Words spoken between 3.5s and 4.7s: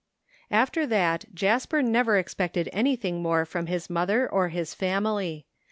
his mother or